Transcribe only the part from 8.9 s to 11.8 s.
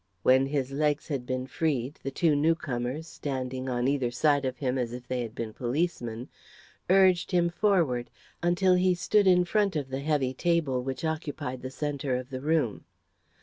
stood in front of the heavy table which occupied the